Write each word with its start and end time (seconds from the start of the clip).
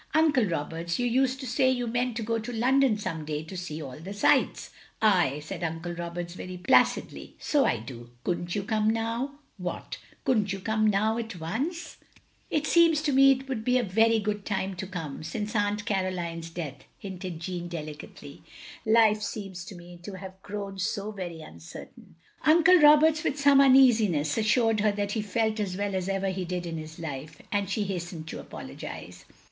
"Uncle 0.15 0.45
Roberts, 0.45 0.97
you 0.97 1.05
used 1.05 1.39
to 1.39 1.45
say 1.45 1.69
you 1.69 1.85
meant 1.85 2.17
to 2.17 2.23
go 2.23 2.39
to 2.39 2.51
London 2.51 2.97
some 2.97 3.23
day 3.23 3.43
to 3.43 3.55
see 3.55 3.79
all 3.79 3.99
the 3.99 4.15
sights." 4.15 4.71
"Aye," 5.03 5.39
said 5.43 5.63
Uncle 5.63 5.93
Roberts, 5.93 6.33
very 6.33 6.57
placidly, 6.57 7.35
"soldo." 7.37 8.09
"Couldn't 8.23 8.55
you 8.55 8.63
come 8.63 8.89
now?*' 8.89 9.35
"What?" 9.59 9.99
"Couldn't 10.25 10.53
you 10.53 10.59
come 10.59 10.87
now, 10.87 11.19
at 11.19 11.39
once? 11.39 11.97
It 12.49 12.65
seems 12.65 13.01
tS4 13.01 13.05
THE 13.05 13.11
LONELY 13.11 13.23
LADY 13.27 13.35
to 13.35 13.35
me 13.37 13.43
it 13.43 13.49
would 13.49 13.63
be 13.63 13.77
a 13.77 13.83
very 13.83 14.19
good 14.19 14.43
time 14.43 14.75
to 14.77 14.87
come. 14.87 15.21
Since 15.21 15.55
Aunt 15.55 15.85
Caroline's 15.85 16.49
death," 16.49 16.83
hinted 16.97 17.39
Jeanne 17.39 17.67
delicately, 17.67 18.41
"life 18.83 19.21
seems 19.21 19.63
to 19.65 19.75
me 19.75 19.99
to 20.01 20.13
have 20.13 20.41
grown 20.41 20.79
so 20.79 21.11
very 21.11 21.41
uncertain." 21.41 22.15
Uncle 22.43 22.79
Roberts, 22.79 23.23
with 23.23 23.39
some 23.39 23.61
uneasiness, 23.61 24.35
assured 24.35 24.79
her 24.79 24.91
that 24.91 25.11
he 25.11 25.21
felt 25.21 25.59
as 25.59 25.77
well 25.77 25.93
as 25.93 26.09
ever 26.09 26.29
he 26.31 26.43
did 26.43 26.65
in 26.65 26.77
his 26.79 26.97
life, 26.97 27.39
and 27.51 27.69
she 27.69 27.83
hastened 27.83 28.27
to 28.29 28.39
apologise. 28.39 29.25